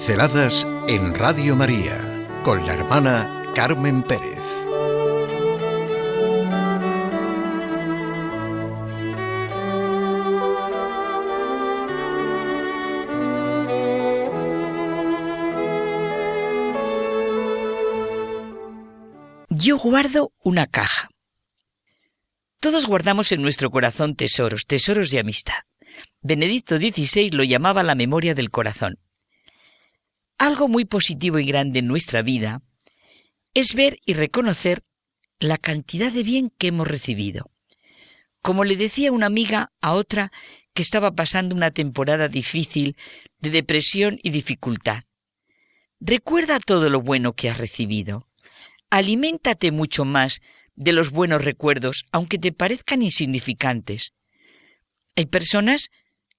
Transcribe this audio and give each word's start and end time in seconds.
Pinceladas 0.00 0.66
en 0.88 1.14
Radio 1.14 1.54
María 1.54 2.26
con 2.42 2.64
la 2.64 2.72
hermana 2.72 3.52
Carmen 3.54 4.02
Pérez. 4.02 4.46
Yo 19.50 19.76
guardo 19.76 20.32
una 20.42 20.66
caja. 20.66 21.10
Todos 22.58 22.86
guardamos 22.86 23.32
en 23.32 23.42
nuestro 23.42 23.70
corazón 23.70 24.16
tesoros, 24.16 24.64
tesoros 24.64 25.10
de 25.10 25.20
amistad. 25.20 25.60
Benedicto 26.22 26.78
XVI 26.78 27.28
lo 27.32 27.44
llamaba 27.44 27.82
la 27.82 27.94
memoria 27.94 28.34
del 28.34 28.50
corazón. 28.50 28.98
Algo 30.40 30.68
muy 30.68 30.86
positivo 30.86 31.38
y 31.38 31.44
grande 31.44 31.80
en 31.80 31.86
nuestra 31.86 32.22
vida 32.22 32.62
es 33.52 33.74
ver 33.74 33.98
y 34.06 34.14
reconocer 34.14 34.82
la 35.38 35.58
cantidad 35.58 36.10
de 36.10 36.22
bien 36.22 36.50
que 36.56 36.68
hemos 36.68 36.88
recibido. 36.88 37.50
Como 38.40 38.64
le 38.64 38.76
decía 38.76 39.12
una 39.12 39.26
amiga 39.26 39.70
a 39.82 39.92
otra 39.92 40.32
que 40.72 40.80
estaba 40.80 41.10
pasando 41.14 41.54
una 41.54 41.72
temporada 41.72 42.28
difícil 42.28 42.96
de 43.40 43.50
depresión 43.50 44.18
y 44.22 44.30
dificultad. 44.30 45.02
Recuerda 46.00 46.58
todo 46.58 46.88
lo 46.88 47.02
bueno 47.02 47.34
que 47.34 47.50
has 47.50 47.58
recibido. 47.58 48.26
Aliméntate 48.88 49.72
mucho 49.72 50.06
más 50.06 50.40
de 50.74 50.92
los 50.92 51.10
buenos 51.10 51.44
recuerdos, 51.44 52.06
aunque 52.12 52.38
te 52.38 52.52
parezcan 52.52 53.02
insignificantes. 53.02 54.14
Hay 55.16 55.26
personas 55.26 55.90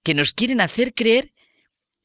que 0.02 0.16
nos 0.16 0.34
quieren 0.34 0.60
hacer 0.60 0.96
creer 0.96 1.34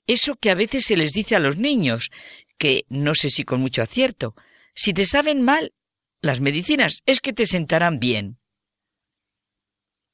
eso 0.06 0.36
que 0.36 0.50
a 0.50 0.54
veces 0.54 0.84
se 0.84 0.96
les 0.96 1.12
dice 1.12 1.36
a 1.36 1.40
los 1.40 1.58
niños, 1.58 2.10
que 2.58 2.84
no 2.88 3.14
sé 3.14 3.30
si 3.30 3.44
con 3.44 3.60
mucho 3.60 3.82
acierto, 3.82 4.34
si 4.74 4.92
te 4.92 5.06
saben 5.06 5.42
mal 5.42 5.72
las 6.20 6.40
medicinas 6.40 7.02
es 7.06 7.20
que 7.20 7.32
te 7.32 7.46
sentarán 7.46 7.98
bien. 7.98 8.38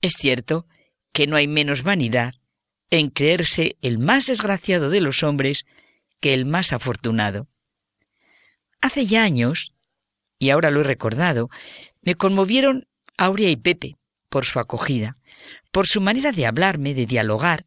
Es 0.00 0.14
cierto 0.18 0.66
que 1.12 1.26
no 1.26 1.36
hay 1.36 1.46
menos 1.46 1.82
vanidad 1.82 2.34
en 2.90 3.08
creerse 3.08 3.76
el 3.80 3.98
más 3.98 4.26
desgraciado 4.26 4.90
de 4.90 5.00
los 5.00 5.22
hombres 5.22 5.64
que 6.20 6.34
el 6.34 6.44
más 6.44 6.72
afortunado. 6.72 7.48
Hace 8.80 9.06
ya 9.06 9.22
años, 9.22 9.72
y 10.38 10.50
ahora 10.50 10.70
lo 10.70 10.80
he 10.80 10.84
recordado, 10.84 11.48
me 12.02 12.16
conmovieron 12.16 12.86
Aurea 13.16 13.48
y 13.48 13.56
Pepe 13.56 13.96
por 14.28 14.44
su 14.44 14.58
acogida, 14.58 15.16
por 15.70 15.86
su 15.86 16.00
manera 16.00 16.32
de 16.32 16.46
hablarme, 16.46 16.94
de 16.94 17.06
dialogar, 17.06 17.64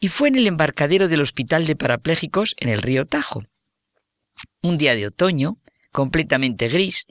y 0.00 0.08
fue 0.08 0.28
en 0.28 0.36
el 0.36 0.46
embarcadero 0.46 1.08
del 1.08 1.20
Hospital 1.20 1.66
de 1.66 1.76
Parapléjicos 1.76 2.56
en 2.58 2.70
el 2.70 2.80
río 2.80 3.06
Tajo. 3.06 3.44
Un 4.62 4.78
día 4.78 4.94
de 4.96 5.06
otoño, 5.06 5.58
completamente 5.92 6.68
gris, 6.68 7.06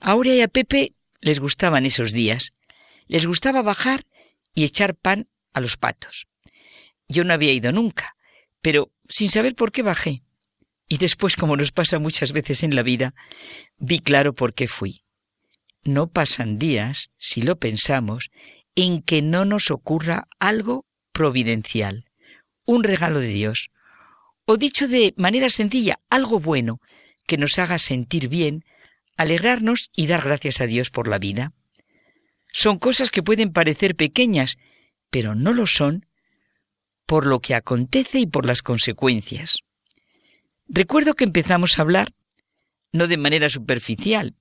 a 0.00 0.12
Aurea 0.12 0.34
y 0.34 0.40
a 0.40 0.48
Pepe 0.48 0.94
les 1.20 1.38
gustaban 1.38 1.84
esos 1.84 2.12
días. 2.12 2.54
Les 3.06 3.26
gustaba 3.26 3.60
bajar 3.60 4.06
y 4.54 4.64
echar 4.64 4.94
pan 4.94 5.28
a 5.52 5.60
los 5.60 5.76
patos. 5.76 6.26
Yo 7.08 7.24
no 7.24 7.34
había 7.34 7.52
ido 7.52 7.72
nunca, 7.72 8.16
pero 8.62 8.90
sin 9.06 9.28
saber 9.28 9.54
por 9.54 9.70
qué 9.70 9.82
bajé. 9.82 10.22
Y 10.88 10.96
después, 10.96 11.36
como 11.36 11.56
nos 11.56 11.72
pasa 11.72 11.98
muchas 11.98 12.32
veces 12.32 12.62
en 12.62 12.74
la 12.74 12.82
vida, 12.82 13.14
vi 13.76 13.98
claro 13.98 14.32
por 14.32 14.54
qué 14.54 14.66
fui. 14.66 15.04
No 15.82 16.06
pasan 16.06 16.58
días, 16.58 17.10
si 17.18 17.42
lo 17.42 17.58
pensamos, 17.58 18.30
en 18.74 19.02
que 19.02 19.20
no 19.20 19.44
nos 19.44 19.70
ocurra 19.70 20.26
algo 20.38 20.86
providencial 21.12 22.06
un 22.64 22.84
regalo 22.84 23.20
de 23.20 23.28
Dios, 23.28 23.70
o 24.46 24.56
dicho 24.56 24.88
de 24.88 25.14
manera 25.16 25.48
sencilla, 25.48 26.00
algo 26.10 26.40
bueno 26.40 26.80
que 27.26 27.38
nos 27.38 27.58
haga 27.58 27.78
sentir 27.78 28.28
bien, 28.28 28.64
alegrarnos 29.16 29.90
y 29.94 30.06
dar 30.06 30.22
gracias 30.22 30.60
a 30.60 30.66
Dios 30.66 30.90
por 30.90 31.08
la 31.08 31.18
vida. 31.18 31.52
Son 32.52 32.78
cosas 32.78 33.10
que 33.10 33.22
pueden 33.22 33.52
parecer 33.52 33.96
pequeñas, 33.96 34.56
pero 35.10 35.34
no 35.34 35.52
lo 35.52 35.66
son 35.66 36.06
por 37.06 37.26
lo 37.26 37.40
que 37.40 37.54
acontece 37.54 38.20
y 38.20 38.26
por 38.26 38.46
las 38.46 38.62
consecuencias. 38.62 39.58
Recuerdo 40.66 41.14
que 41.14 41.24
empezamos 41.24 41.78
a 41.78 41.82
hablar, 41.82 42.12
no 42.92 43.06
de 43.06 43.16
manera 43.16 43.50
superficial, 43.50 44.34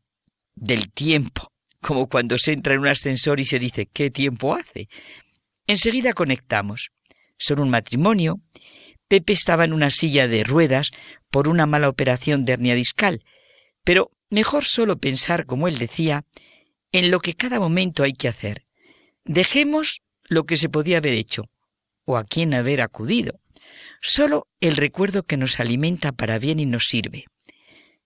del 0.56 0.92
tiempo, 0.92 1.52
como 1.82 2.08
cuando 2.08 2.38
se 2.38 2.54
entra 2.54 2.74
en 2.74 2.82
un 2.82 2.88
ascensor 2.88 3.40
y 3.40 3.46
se 3.46 3.60
dice 3.60 3.88
¿qué 3.88 4.10
tiempo 4.10 4.56
hace? 4.56 4.88
Enseguida 5.68 6.14
conectamos 6.14 6.92
son 7.44 7.60
un 7.60 7.70
matrimonio. 7.70 8.40
Pepe 9.10 9.34
estaba 9.34 9.66
en 9.66 9.74
una 9.74 9.90
silla 9.90 10.28
de 10.28 10.46
ruedas 10.46 10.92
por 11.30 11.50
una 11.50 11.66
mala 11.66 11.90
operación 11.90 12.46
de 12.46 12.54
hernia 12.54 12.74
discal, 12.74 13.24
pero 13.84 14.12
mejor 14.30 14.64
solo 14.64 14.98
pensar, 14.98 15.46
como 15.46 15.68
él 15.68 15.78
decía, 15.78 16.24
en 16.94 17.12
lo 17.12 17.20
que 17.20 17.34
cada 17.34 17.60
momento 17.60 18.04
hay 18.04 18.14
que 18.14 18.30
hacer. 18.30 18.66
Dejemos 19.26 20.02
lo 20.24 20.46
que 20.46 20.56
se 20.56 20.70
podía 20.70 20.98
haber 20.98 21.14
hecho, 21.16 21.50
o 22.06 22.16
a 22.16 22.24
quién 22.24 22.54
haber 22.54 22.82
acudido. 22.82 23.40
Solo 24.02 24.48
el 24.62 24.78
recuerdo 24.78 25.24
que 25.24 25.38
nos 25.38 25.60
alimenta 25.60 26.14
para 26.14 26.40
bien 26.40 26.60
y 26.60 26.66
nos 26.66 26.88
sirve. 26.88 27.26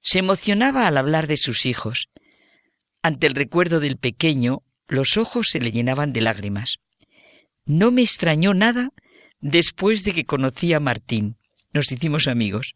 Se 0.01 0.19
emocionaba 0.19 0.87
al 0.87 0.97
hablar 0.97 1.27
de 1.27 1.37
sus 1.37 1.65
hijos. 1.65 2.09
Ante 3.03 3.27
el 3.27 3.35
recuerdo 3.35 3.79
del 3.79 3.97
pequeño, 3.97 4.63
los 4.87 5.15
ojos 5.17 5.49
se 5.49 5.59
le 5.59 5.71
llenaban 5.71 6.11
de 6.11 6.21
lágrimas. 6.21 6.77
No 7.65 7.91
me 7.91 8.01
extrañó 8.01 8.53
nada 8.53 8.91
después 9.39 10.03
de 10.03 10.13
que 10.13 10.25
conocí 10.25 10.73
a 10.73 10.79
Martín. 10.79 11.37
Nos 11.73 11.91
hicimos 11.91 12.27
amigos. 12.27 12.75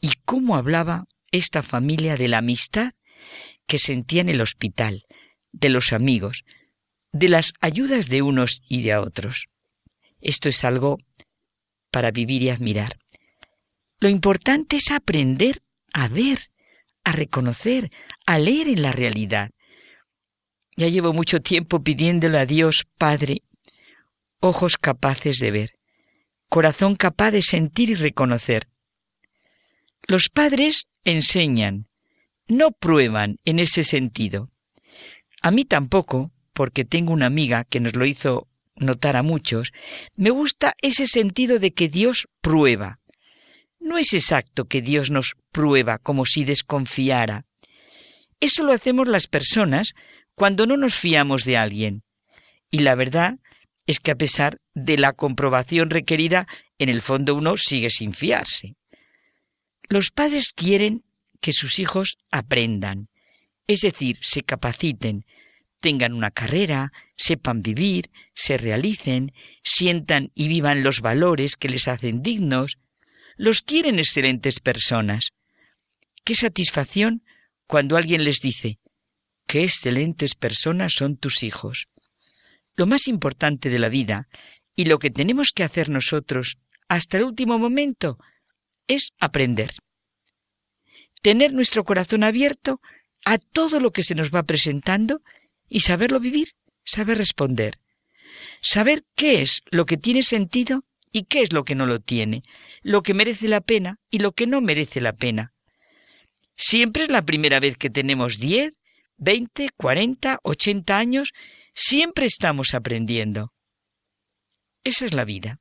Y 0.00 0.12
cómo 0.24 0.56
hablaba 0.56 1.06
esta 1.30 1.62
familia 1.62 2.16
de 2.16 2.28
la 2.28 2.38
amistad 2.38 2.92
que 3.66 3.78
sentía 3.78 4.20
en 4.20 4.28
el 4.28 4.40
hospital, 4.40 5.04
de 5.52 5.68
los 5.68 5.92
amigos, 5.92 6.44
de 7.12 7.28
las 7.28 7.52
ayudas 7.60 8.08
de 8.08 8.22
unos 8.22 8.62
y 8.68 8.82
de 8.82 8.96
otros. 8.96 9.46
Esto 10.20 10.48
es 10.48 10.64
algo 10.64 10.98
para 11.90 12.10
vivir 12.10 12.42
y 12.42 12.50
admirar. 12.50 12.98
Lo 14.00 14.08
importante 14.08 14.76
es 14.76 14.90
aprender 14.90 15.62
a 15.92 16.08
ver, 16.08 16.50
a 17.04 17.12
reconocer, 17.12 17.90
a 18.26 18.38
leer 18.38 18.68
en 18.68 18.82
la 18.82 18.92
realidad. 18.92 19.50
Ya 20.76 20.88
llevo 20.88 21.12
mucho 21.12 21.40
tiempo 21.40 21.82
pidiéndole 21.82 22.38
a 22.38 22.46
Dios, 22.46 22.86
Padre, 22.98 23.42
ojos 24.40 24.76
capaces 24.76 25.38
de 25.38 25.50
ver, 25.50 25.70
corazón 26.48 26.96
capaz 26.96 27.30
de 27.30 27.42
sentir 27.42 27.90
y 27.90 27.94
reconocer. 27.94 28.68
Los 30.06 30.28
padres 30.28 30.88
enseñan, 31.04 31.88
no 32.46 32.70
prueban 32.70 33.38
en 33.44 33.58
ese 33.58 33.84
sentido. 33.84 34.50
A 35.42 35.50
mí 35.50 35.64
tampoco, 35.64 36.32
porque 36.52 36.84
tengo 36.84 37.12
una 37.12 37.26
amiga 37.26 37.64
que 37.64 37.80
nos 37.80 37.94
lo 37.94 38.06
hizo 38.06 38.48
notar 38.76 39.16
a 39.16 39.22
muchos, 39.22 39.72
me 40.16 40.30
gusta 40.30 40.74
ese 40.82 41.06
sentido 41.06 41.58
de 41.58 41.72
que 41.72 41.88
Dios 41.88 42.28
prueba. 42.40 43.00
No 43.80 43.98
es 43.98 44.12
exacto 44.12 44.66
que 44.66 44.82
Dios 44.82 45.10
nos 45.10 45.34
prueba 45.52 45.98
como 45.98 46.26
si 46.26 46.44
desconfiara. 46.44 47.44
Eso 48.40 48.62
lo 48.62 48.72
hacemos 48.72 49.08
las 49.08 49.26
personas 49.26 49.94
cuando 50.34 50.66
no 50.66 50.76
nos 50.76 50.94
fiamos 50.94 51.44
de 51.44 51.56
alguien. 51.56 52.02
Y 52.70 52.80
la 52.80 52.94
verdad 52.94 53.38
es 53.88 54.00
que 54.00 54.10
a 54.10 54.16
pesar 54.16 54.60
de 54.74 54.98
la 54.98 55.14
comprobación 55.14 55.88
requerida, 55.88 56.46
en 56.78 56.90
el 56.90 57.00
fondo 57.00 57.34
uno 57.34 57.56
sigue 57.56 57.88
sin 57.88 58.12
fiarse. 58.12 58.76
Los 59.88 60.10
padres 60.10 60.52
quieren 60.54 61.04
que 61.40 61.54
sus 61.54 61.78
hijos 61.78 62.18
aprendan, 62.30 63.08
es 63.66 63.80
decir, 63.80 64.18
se 64.20 64.42
capaciten, 64.42 65.24
tengan 65.80 66.12
una 66.12 66.30
carrera, 66.30 66.92
sepan 67.16 67.62
vivir, 67.62 68.10
se 68.34 68.58
realicen, 68.58 69.32
sientan 69.64 70.32
y 70.34 70.48
vivan 70.48 70.82
los 70.82 71.00
valores 71.00 71.56
que 71.56 71.70
les 71.70 71.88
hacen 71.88 72.20
dignos. 72.20 72.76
Los 73.36 73.62
quieren 73.62 73.98
excelentes 73.98 74.60
personas. 74.60 75.30
Qué 76.24 76.34
satisfacción 76.34 77.22
cuando 77.66 77.96
alguien 77.96 78.22
les 78.22 78.40
dice, 78.40 78.80
qué 79.46 79.64
excelentes 79.64 80.34
personas 80.34 80.92
son 80.92 81.16
tus 81.16 81.42
hijos. 81.42 81.86
Lo 82.78 82.86
más 82.86 83.08
importante 83.08 83.70
de 83.70 83.80
la 83.80 83.88
vida 83.88 84.28
y 84.76 84.84
lo 84.84 85.00
que 85.00 85.10
tenemos 85.10 85.50
que 85.50 85.64
hacer 85.64 85.90
nosotros 85.90 86.58
hasta 86.86 87.16
el 87.16 87.24
último 87.24 87.58
momento 87.58 88.18
es 88.86 89.10
aprender. 89.18 89.72
Tener 91.20 91.52
nuestro 91.52 91.82
corazón 91.82 92.22
abierto 92.22 92.80
a 93.24 93.38
todo 93.38 93.80
lo 93.80 93.90
que 93.90 94.04
se 94.04 94.14
nos 94.14 94.32
va 94.32 94.44
presentando 94.44 95.22
y 95.68 95.80
saberlo 95.80 96.20
vivir, 96.20 96.52
saber 96.84 97.18
responder. 97.18 97.80
Saber 98.62 99.02
qué 99.16 99.42
es 99.42 99.62
lo 99.72 99.84
que 99.84 99.96
tiene 99.96 100.22
sentido 100.22 100.84
y 101.10 101.24
qué 101.24 101.42
es 101.42 101.52
lo 101.52 101.64
que 101.64 101.74
no 101.74 101.84
lo 101.84 101.98
tiene, 101.98 102.44
lo 102.82 103.02
que 103.02 103.12
merece 103.12 103.48
la 103.48 103.60
pena 103.60 103.98
y 104.08 104.20
lo 104.20 104.30
que 104.30 104.46
no 104.46 104.60
merece 104.60 105.00
la 105.00 105.14
pena. 105.14 105.52
Siempre 106.54 107.02
es 107.02 107.08
la 107.08 107.22
primera 107.22 107.58
vez 107.58 107.76
que 107.76 107.90
tenemos 107.90 108.38
10, 108.38 108.72
20, 109.18 109.68
40, 109.76 110.40
80 110.42 110.96
años 110.96 111.32
Siempre 111.80 112.26
estamos 112.26 112.74
aprendiendo. 112.74 113.52
Esa 114.82 115.06
es 115.06 115.12
la 115.12 115.24
vida. 115.24 115.60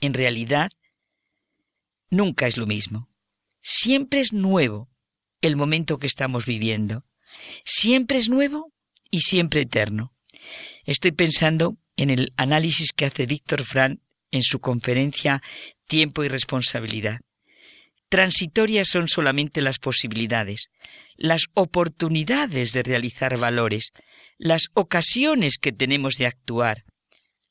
En 0.00 0.14
realidad, 0.14 0.70
nunca 2.08 2.46
es 2.46 2.56
lo 2.56 2.68
mismo. 2.68 3.10
Siempre 3.62 4.20
es 4.20 4.32
nuevo 4.32 4.88
el 5.40 5.56
momento 5.56 5.98
que 5.98 6.06
estamos 6.06 6.46
viviendo. 6.46 7.04
Siempre 7.64 8.18
es 8.18 8.28
nuevo 8.28 8.72
y 9.10 9.22
siempre 9.22 9.62
eterno. 9.62 10.14
Estoy 10.84 11.10
pensando 11.10 11.76
en 11.96 12.10
el 12.10 12.32
análisis 12.36 12.92
que 12.92 13.06
hace 13.06 13.26
Víctor 13.26 13.64
Fran 13.64 14.00
en 14.30 14.42
su 14.42 14.60
conferencia 14.60 15.42
Tiempo 15.88 16.22
y 16.22 16.28
Responsabilidad. 16.28 17.22
Transitorias 18.12 18.88
son 18.88 19.08
solamente 19.08 19.62
las 19.62 19.78
posibilidades, 19.78 20.68
las 21.16 21.46
oportunidades 21.54 22.74
de 22.74 22.82
realizar 22.82 23.38
valores, 23.38 23.94
las 24.36 24.68
ocasiones 24.74 25.56
que 25.56 25.72
tenemos 25.72 26.16
de 26.18 26.26
actuar, 26.26 26.84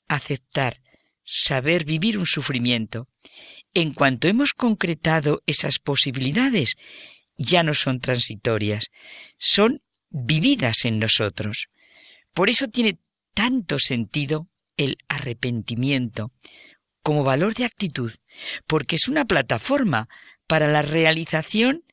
aceptar, 0.08 0.84
saber 1.25 1.84
vivir 1.84 2.16
un 2.19 2.28
sufrimiento. 2.28 3.08
En 3.74 3.92
cuanto 3.92 4.28
hemos 4.28 4.54
concretado 4.54 5.42
esas 5.48 5.80
posibilidades, 5.80 6.75
ya 7.38 7.64
no 7.64 7.74
son 7.74 8.00
transitorias, 8.00 8.92
son 9.40 9.81
vividas 10.12 10.86
en 10.86 11.00
nosotros. 11.00 11.69
Por 12.36 12.52
eso 12.52 12.68
tiene 12.68 13.00
tanto 13.34 13.80
sentido 13.80 14.48
el 14.78 15.00
arrepentimiento 15.07 16.31
como 17.02 17.24
valor 17.24 17.56
de 17.56 17.66
actitud, 17.66 18.14
porque 18.68 18.98
es 18.98 19.07
una 19.07 19.25
plataforma 19.25 20.07
para 20.51 20.68
la 20.68 20.81
realización 20.81 21.86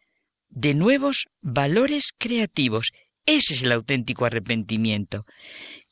de 0.48 0.74
nuevos 0.74 1.28
valores 1.40 2.12
creativos. 2.18 2.90
Ese 3.24 3.54
es 3.54 3.62
el 3.62 3.70
auténtico 3.70 4.24
arrepentimiento. 4.24 5.26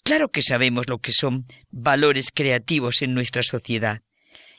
Claro 0.02 0.30
que 0.30 0.42
sabemos 0.42 0.88
lo 0.88 0.98
que 0.98 1.12
son 1.12 1.44
valores 1.70 2.32
creativos 2.34 3.02
en 3.02 3.14
nuestra 3.14 3.44
sociedad. 3.44 4.02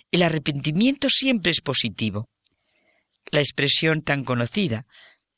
El 0.09 0.23
arrepentimiento 0.23 1.09
siempre 1.09 1.51
es 1.51 1.59
positivo. 1.59 2.29
La 3.29 3.41
expresión 3.41 4.01
tan 4.01 4.23
conocida, 4.23 4.85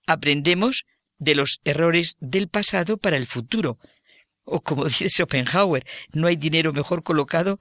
aprendemos 0.06 0.84
de 1.18 1.34
los 1.34 1.62
errores 1.64 2.18
del 2.20 2.50
pasado 2.50 2.98
para 2.98 3.18
el 3.18 3.26
futuro. 3.26 3.80
O 4.44 4.62
como 4.62 4.86
dice 4.90 5.10
Schopenhauer, 5.10 5.88
no 6.14 6.28
hay 6.28 6.36
dinero 6.36 6.72
mejor 6.72 7.02
colocado 7.02 7.58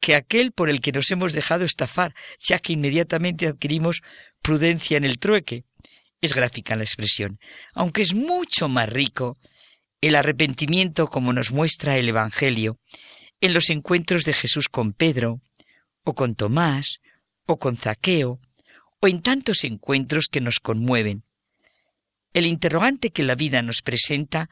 que 0.00 0.14
aquel 0.14 0.52
por 0.52 0.70
el 0.70 0.80
que 0.80 0.92
nos 0.92 1.10
hemos 1.10 1.32
dejado 1.32 1.64
estafar, 1.64 2.14
ya 2.38 2.58
que 2.58 2.72
inmediatamente 2.72 3.46
adquirimos 3.46 4.02
prudencia 4.42 4.96
en 4.96 5.04
el 5.04 5.18
trueque. 5.18 5.64
Es 6.20 6.34
gráfica 6.34 6.76
la 6.76 6.84
expresión, 6.84 7.38
aunque 7.74 8.02
es 8.02 8.14
mucho 8.14 8.68
más 8.68 8.88
rico 8.88 9.38
el 10.00 10.14
arrepentimiento 10.14 11.08
como 11.08 11.32
nos 11.32 11.50
muestra 11.50 11.96
el 11.96 12.08
Evangelio 12.08 12.78
en 13.40 13.54
los 13.54 13.70
encuentros 13.70 14.24
de 14.24 14.32
Jesús 14.32 14.68
con 14.68 14.92
Pedro, 14.92 15.40
o 16.04 16.14
con 16.14 16.34
Tomás, 16.34 17.00
o 17.46 17.58
con 17.58 17.76
Zaqueo, 17.76 18.40
o 19.00 19.08
en 19.08 19.22
tantos 19.22 19.64
encuentros 19.64 20.26
que 20.28 20.40
nos 20.40 20.58
conmueven. 20.58 21.24
El 22.32 22.46
interrogante 22.46 23.10
que 23.10 23.22
la 23.22 23.34
vida 23.34 23.62
nos 23.62 23.82
presenta 23.82 24.50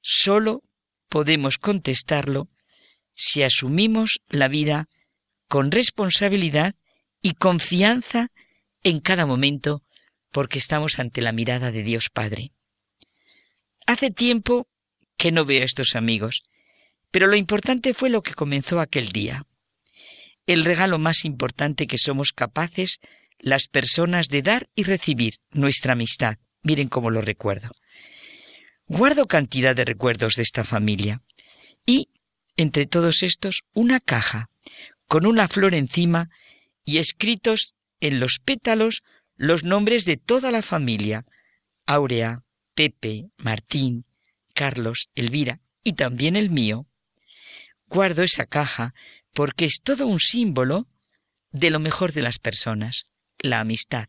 solo 0.00 0.62
podemos 1.08 1.58
contestarlo 1.58 2.48
si 3.18 3.42
asumimos 3.42 4.20
la 4.28 4.46
vida 4.46 4.88
con 5.48 5.72
responsabilidad 5.72 6.76
y 7.20 7.32
confianza 7.32 8.30
en 8.84 9.00
cada 9.00 9.26
momento 9.26 9.82
porque 10.30 10.58
estamos 10.58 11.00
ante 11.00 11.20
la 11.20 11.32
mirada 11.32 11.72
de 11.72 11.82
Dios 11.82 12.10
Padre. 12.10 12.52
Hace 13.86 14.12
tiempo 14.12 14.68
que 15.16 15.32
no 15.32 15.44
veo 15.44 15.62
a 15.62 15.64
estos 15.64 15.96
amigos, 15.96 16.44
pero 17.10 17.26
lo 17.26 17.34
importante 17.34 17.92
fue 17.92 18.08
lo 18.08 18.22
que 18.22 18.34
comenzó 18.34 18.78
aquel 18.78 19.08
día. 19.08 19.46
El 20.46 20.64
regalo 20.64 20.98
más 20.98 21.24
importante 21.24 21.88
que 21.88 21.98
somos 21.98 22.32
capaces 22.32 23.00
las 23.40 23.66
personas 23.66 24.28
de 24.28 24.42
dar 24.42 24.68
y 24.76 24.84
recibir, 24.84 25.34
nuestra 25.50 25.94
amistad. 25.94 26.38
Miren 26.62 26.88
cómo 26.88 27.10
lo 27.10 27.20
recuerdo. 27.20 27.70
Guardo 28.86 29.26
cantidad 29.26 29.74
de 29.74 29.84
recuerdos 29.84 30.34
de 30.36 30.42
esta 30.42 30.62
familia 30.62 31.22
y, 31.84 32.10
entre 32.58 32.86
todos 32.86 33.22
estos, 33.22 33.62
una 33.72 34.00
caja 34.00 34.50
con 35.06 35.24
una 35.24 35.48
flor 35.48 35.74
encima 35.74 36.28
y 36.84 36.98
escritos 36.98 37.74
en 38.00 38.20
los 38.20 38.40
pétalos 38.44 39.02
los 39.36 39.64
nombres 39.64 40.04
de 40.04 40.16
toda 40.16 40.50
la 40.50 40.60
familia, 40.60 41.24
Aurea, 41.86 42.42
Pepe, 42.74 43.30
Martín, 43.38 44.04
Carlos, 44.54 45.08
Elvira 45.14 45.60
y 45.84 45.92
también 45.92 46.34
el 46.34 46.50
mío. 46.50 46.86
Guardo 47.86 48.22
esa 48.22 48.44
caja 48.44 48.92
porque 49.32 49.64
es 49.64 49.80
todo 49.82 50.06
un 50.06 50.18
símbolo 50.18 50.88
de 51.52 51.70
lo 51.70 51.78
mejor 51.78 52.12
de 52.12 52.22
las 52.22 52.38
personas, 52.38 53.04
la 53.38 53.60
amistad. 53.60 54.08